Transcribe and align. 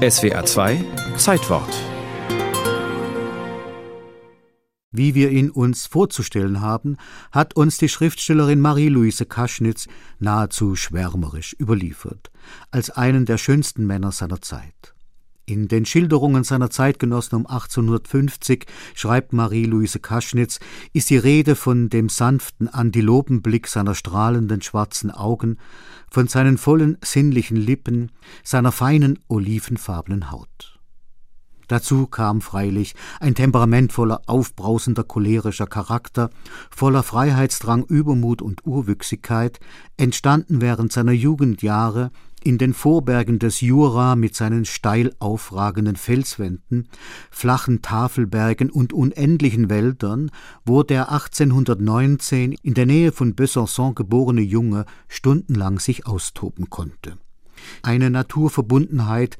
SWA 0.00 0.46
2 0.46 0.82
Zeitwort 1.18 1.68
Wie 4.90 5.14
wir 5.14 5.30
ihn 5.30 5.50
uns 5.50 5.86
vorzustellen 5.86 6.62
haben, 6.62 6.96
hat 7.32 7.54
uns 7.54 7.76
die 7.76 7.90
Schriftstellerin 7.90 8.60
Marie-Louise 8.60 9.26
Kaschnitz 9.26 9.88
nahezu 10.18 10.74
schwärmerisch 10.74 11.54
überliefert, 11.60 12.30
als 12.70 12.88
einen 12.88 13.26
der 13.26 13.36
schönsten 13.36 13.86
Männer 13.86 14.10
seiner 14.10 14.40
Zeit. 14.40 14.94
In 15.50 15.66
den 15.66 15.84
Schilderungen 15.84 16.44
seiner 16.44 16.70
Zeitgenossen 16.70 17.34
um 17.34 17.44
1850, 17.44 18.66
schreibt 18.94 19.32
Marie-Louise 19.32 19.98
Kaschnitz, 19.98 20.60
ist 20.92 21.10
die 21.10 21.16
Rede 21.16 21.56
von 21.56 21.88
dem 21.88 22.08
sanften 22.08 22.68
Antilopenblick 22.68 23.66
seiner 23.66 23.96
strahlenden 23.96 24.62
schwarzen 24.62 25.10
Augen, 25.10 25.58
von 26.08 26.28
seinen 26.28 26.56
vollen 26.56 26.98
sinnlichen 27.02 27.56
Lippen, 27.56 28.12
seiner 28.44 28.70
feinen 28.70 29.18
olivenfarbenen 29.26 30.30
Haut. 30.30 30.78
Dazu 31.66 32.06
kam 32.06 32.42
freilich 32.42 32.94
ein 33.18 33.34
temperamentvoller, 33.34 34.22
aufbrausender, 34.26 35.02
cholerischer 35.02 35.66
Charakter, 35.66 36.30
voller 36.70 37.02
Freiheitsdrang, 37.02 37.84
Übermut 37.84 38.40
und 38.40 38.64
Urwüchsigkeit, 38.66 39.58
entstanden 39.96 40.60
während 40.60 40.92
seiner 40.92 41.10
Jugendjahre 41.10 42.12
in 42.44 42.58
den 42.58 42.74
Vorbergen 42.74 43.38
des 43.38 43.60
Jura 43.60 44.16
mit 44.16 44.34
seinen 44.34 44.64
steil 44.64 45.14
aufragenden 45.18 45.96
Felswänden, 45.96 46.88
flachen 47.30 47.82
Tafelbergen 47.82 48.70
und 48.70 48.92
unendlichen 48.92 49.70
Wäldern, 49.70 50.30
wo 50.64 50.82
der 50.82 51.10
1819 51.10 52.52
in 52.62 52.74
der 52.74 52.86
Nähe 52.86 53.12
von 53.12 53.34
Besançon 53.34 53.94
geborene 53.94 54.42
Junge 54.42 54.86
stundenlang 55.08 55.78
sich 55.78 56.06
austoben 56.06 56.70
konnte. 56.70 57.18
Eine 57.82 58.10
Naturverbundenheit, 58.10 59.36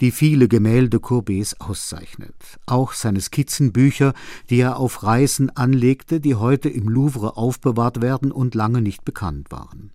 die 0.00 0.10
viele 0.10 0.48
Gemälde 0.48 1.00
Courbets 1.00 1.60
auszeichnet. 1.60 2.34
Auch 2.66 2.92
seine 2.92 3.20
Skizzenbücher, 3.20 4.12
die 4.50 4.58
er 4.58 4.76
auf 4.76 5.02
Reisen 5.02 5.50
anlegte, 5.50 6.20
die 6.20 6.34
heute 6.34 6.68
im 6.68 6.88
Louvre 6.88 7.36
aufbewahrt 7.36 8.00
werden 8.02 8.32
und 8.32 8.54
lange 8.54 8.80
nicht 8.80 9.04
bekannt 9.04 9.50
waren 9.50 9.93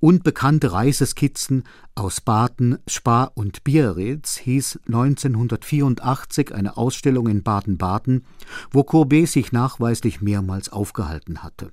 Unbekannte 0.00 0.70
Reiseskizzen 0.70 1.64
aus 1.96 2.20
Baden, 2.20 2.78
Spa 2.86 3.24
und 3.24 3.64
Biarritz 3.64 4.36
hieß 4.36 4.78
1984 4.86 6.54
eine 6.54 6.76
Ausstellung 6.76 7.26
in 7.26 7.42
Baden-Baden, 7.42 8.24
wo 8.70 8.84
Courbet 8.84 9.28
sich 9.28 9.50
nachweislich 9.50 10.20
mehrmals 10.20 10.68
aufgehalten 10.68 11.42
hatte. 11.42 11.72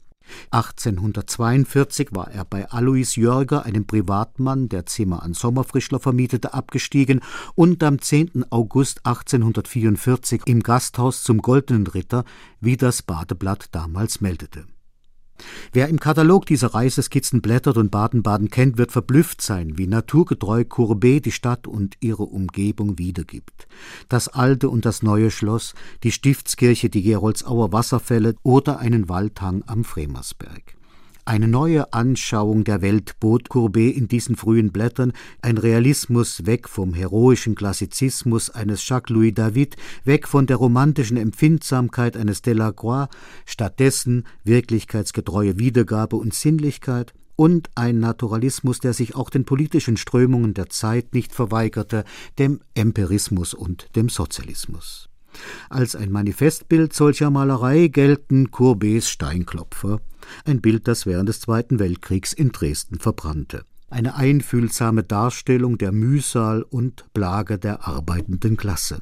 1842 0.49 2.09
war 2.13 2.31
er 2.31 2.45
bei 2.45 2.67
Alois 2.71 3.15
Jörger, 3.15 3.63
einem 3.63 3.85
Privatmann, 3.85 4.69
der 4.69 4.87
Zimmer 4.87 5.21
an 5.21 5.35
Sommerfrischler 5.35 5.99
vermietete, 5.99 6.55
abgestiegen 6.55 7.21
und 7.53 7.83
am 7.83 8.01
10. 8.01 8.45
August 8.49 9.05
1844 9.05 10.41
im 10.47 10.63
Gasthaus 10.63 11.21
zum 11.21 11.43
Goldenen 11.43 11.85
Ritter, 11.85 12.25
wie 12.59 12.75
das 12.75 13.03
Badeblatt 13.03 13.67
damals 13.71 14.19
meldete. 14.19 14.65
Wer 15.73 15.89
im 15.89 15.99
Katalog 15.99 16.45
dieser 16.45 16.73
Reiseskizzen 16.73 17.41
blättert 17.41 17.77
und 17.77 17.91
Baden-Baden 17.91 18.49
kennt, 18.49 18.77
wird 18.77 18.91
verblüfft 18.91 19.41
sein, 19.41 19.77
wie 19.77 19.87
naturgetreu 19.87 20.63
Courbet 20.63 21.25
die 21.25 21.31
Stadt 21.31 21.67
und 21.67 21.95
ihre 21.99 22.23
Umgebung 22.23 22.97
wiedergibt. 22.97 23.67
Das 24.07 24.27
alte 24.27 24.69
und 24.69 24.85
das 24.85 25.03
neue 25.03 25.31
Schloss, 25.31 25.73
die 26.03 26.11
Stiftskirche, 26.11 26.89
die 26.89 27.03
Geroldsauer 27.03 27.71
Wasserfälle 27.71 28.35
oder 28.43 28.79
einen 28.79 29.09
Waldhang 29.09 29.63
am 29.67 29.83
Fremersberg. 29.83 30.74
Eine 31.27 31.47
neue 31.47 31.91
Anschauung 31.91 32.65
der 32.65 32.83
Welt 32.83 33.19
bot 33.19 33.49
Courbet 33.49 33.97
in 33.97 34.07
diesen 34.07 34.35
frühen 34.35 34.71
Blättern, 34.71 35.11
ein 35.41 35.57
Realismus 35.57 36.45
weg 36.45 36.69
vom 36.69 36.93
heroischen 36.93 37.55
Klassizismus 37.55 38.51
eines 38.51 38.87
Jacques-Louis 38.87 39.33
David, 39.33 39.75
weg 40.03 40.27
von 40.27 40.45
der 40.45 40.57
romantischen 40.57 41.17
Empfindsamkeit 41.17 42.15
eines 42.15 42.43
Delacroix, 42.43 43.07
stattdessen 43.47 44.27
wirklichkeitsgetreue 44.43 45.57
Wiedergabe 45.57 46.15
und 46.15 46.35
Sinnlichkeit, 46.35 47.15
und 47.35 47.71
ein 47.73 47.99
Naturalismus, 47.99 48.79
der 48.79 48.93
sich 48.93 49.15
auch 49.15 49.31
den 49.31 49.45
politischen 49.45 49.97
Strömungen 49.97 50.53
der 50.53 50.69
Zeit 50.69 51.15
nicht 51.15 51.33
verweigerte, 51.33 52.05
dem 52.37 52.61
Empirismus 52.75 53.55
und 53.55 53.87
dem 53.95 54.09
Sozialismus. 54.09 55.09
Als 55.69 55.95
ein 55.95 56.11
Manifestbild 56.11 56.93
solcher 56.93 57.29
Malerei 57.29 57.87
gelten 57.87 58.51
Courbets 58.51 59.09
Steinklopfer, 59.09 59.99
ein 60.45 60.61
Bild, 60.61 60.87
das 60.87 61.05
während 61.05 61.29
des 61.29 61.39
Zweiten 61.39 61.79
Weltkriegs 61.79 62.33
in 62.33 62.51
Dresden 62.51 62.99
verbrannte. 62.99 63.65
Eine 63.89 64.15
einfühlsame 64.15 65.03
Darstellung 65.03 65.77
der 65.77 65.91
Mühsal 65.91 66.63
und 66.63 67.05
Plage 67.13 67.57
der 67.59 67.87
arbeitenden 67.87 68.57
Klasse. 68.57 69.01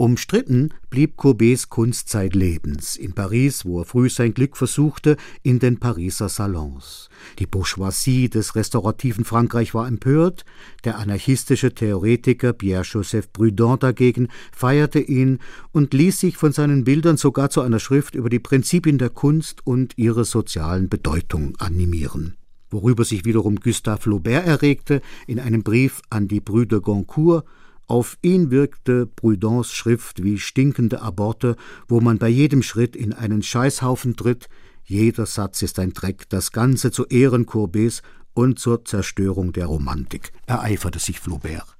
Umstritten 0.00 0.72
blieb 0.88 1.18
Courbets 1.18 1.68
Kunst 1.68 2.08
zeitlebens, 2.08 2.96
in 2.96 3.12
Paris, 3.12 3.66
wo 3.66 3.80
er 3.80 3.84
früh 3.84 4.08
sein 4.08 4.32
Glück 4.32 4.56
versuchte, 4.56 5.18
in 5.42 5.58
den 5.58 5.78
Pariser 5.78 6.30
Salons. 6.30 7.10
Die 7.38 7.44
Bourgeoisie 7.44 8.30
des 8.30 8.54
restaurativen 8.54 9.26
Frankreich 9.26 9.74
war 9.74 9.86
empört, 9.86 10.46
der 10.84 10.96
anarchistische 10.96 11.74
Theoretiker 11.74 12.54
Pierre-Joseph 12.54 13.30
Proudhon 13.34 13.78
dagegen 13.78 14.28
feierte 14.52 15.00
ihn 15.00 15.38
und 15.70 15.92
ließ 15.92 16.18
sich 16.18 16.38
von 16.38 16.52
seinen 16.52 16.84
Bildern 16.84 17.18
sogar 17.18 17.50
zu 17.50 17.60
einer 17.60 17.78
Schrift 17.78 18.14
über 18.14 18.30
die 18.30 18.38
Prinzipien 18.38 18.96
der 18.96 19.10
Kunst 19.10 19.66
und 19.66 19.92
ihre 19.98 20.24
sozialen 20.24 20.88
Bedeutung 20.88 21.58
animieren. 21.58 22.38
Worüber 22.70 23.04
sich 23.04 23.26
wiederum 23.26 23.56
Gustave 23.56 24.00
Flaubert 24.00 24.46
erregte 24.46 25.02
in 25.26 25.38
einem 25.38 25.62
Brief 25.62 26.00
an 26.08 26.26
die 26.26 26.40
Brüder 26.40 26.80
Goncourt 26.80 27.44
auf 27.90 28.16
ihn 28.22 28.50
wirkte 28.50 29.06
Proudhons 29.06 29.72
Schrift 29.72 30.22
wie 30.22 30.38
stinkende 30.38 31.02
Aborte, 31.02 31.56
wo 31.88 32.00
man 32.00 32.18
bei 32.18 32.28
jedem 32.28 32.62
Schritt 32.62 32.94
in 32.94 33.12
einen 33.12 33.42
Scheißhaufen 33.42 34.16
tritt, 34.16 34.48
jeder 34.84 35.26
Satz 35.26 35.62
ist 35.62 35.78
ein 35.78 35.92
Dreck, 35.92 36.28
das 36.28 36.52
Ganze 36.52 36.92
zu 36.92 37.06
Ehren 37.06 37.46
Courbets 37.46 38.02
und 38.32 38.58
zur 38.58 38.84
Zerstörung 38.84 39.52
der 39.52 39.66
Romantik, 39.66 40.32
ereiferte 40.46 40.98
sich 40.98 41.20
Flaubert. 41.20 41.76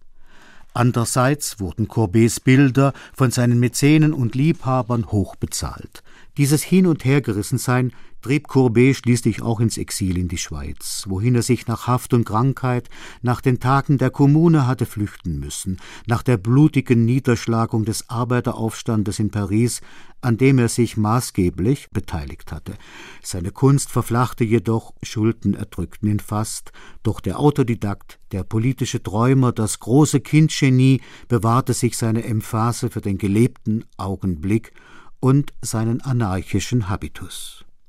Andererseits 0.74 1.58
wurden 1.58 1.88
Courbets 1.88 2.40
Bilder 2.40 2.92
von 3.12 3.30
seinen 3.30 3.58
Mäzenen 3.58 4.12
und 4.12 4.34
Liebhabern 4.34 5.10
hoch 5.10 5.36
bezahlt. 5.36 6.02
Dieses 6.36 6.62
Hin- 6.62 6.86
und 6.86 7.04
Hergerissensein 7.04 7.92
trieb 8.22 8.48
Courbet 8.48 8.96
schließlich 8.96 9.42
auch 9.42 9.60
ins 9.60 9.78
Exil 9.78 10.18
in 10.18 10.28
die 10.28 10.38
Schweiz, 10.38 11.04
wohin 11.08 11.34
er 11.34 11.42
sich 11.42 11.66
nach 11.66 11.86
Haft 11.86 12.14
und 12.14 12.24
Krankheit, 12.24 12.88
nach 13.22 13.40
den 13.40 13.60
Tagen 13.60 13.98
der 13.98 14.10
Kommune 14.10 14.66
hatte 14.66 14.86
flüchten 14.86 15.38
müssen, 15.38 15.78
nach 16.06 16.22
der 16.22 16.36
blutigen 16.36 17.04
Niederschlagung 17.04 17.84
des 17.84 18.08
Arbeiteraufstandes 18.10 19.18
in 19.18 19.30
Paris, 19.30 19.80
an 20.20 20.36
dem 20.36 20.58
er 20.58 20.68
sich 20.68 20.96
maßgeblich 20.96 21.90
beteiligt 21.90 22.52
hatte. 22.52 22.74
Seine 23.22 23.50
Kunst 23.50 23.90
verflachte 23.90 24.44
jedoch, 24.44 24.92
Schulden 25.02 25.54
erdrückten 25.54 26.08
ihn 26.08 26.20
fast, 26.20 26.72
doch 27.02 27.20
der 27.20 27.38
Autodidakt, 27.38 28.18
der 28.32 28.44
politische 28.44 29.02
Träumer, 29.02 29.52
das 29.52 29.80
große 29.80 30.20
Kindgenie 30.20 31.00
bewahrte 31.28 31.72
sich 31.72 31.96
seine 31.96 32.24
Emphase 32.24 32.90
für 32.90 33.00
den 33.00 33.18
gelebten 33.18 33.84
Augenblick 33.96 34.72
und 35.20 35.52
seinen 35.62 36.00
anarchischen 36.00 36.88
Habitus. 36.88 37.64